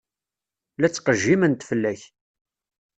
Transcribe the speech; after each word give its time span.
La 0.79 0.87
ttqejjiment 0.89 1.61
fell-ak. 1.69 2.01